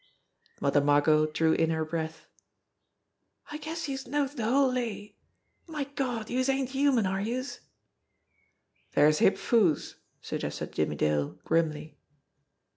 [0.59, 2.25] Mother Margot drew in her breath.
[3.51, 5.15] "I guess youse knows de whole lay.
[5.67, 7.59] My Gawd, youse ain't human, are youse?"
[8.95, 11.99] "There's Hip Foo's," suggested Jimmie Dale grimly.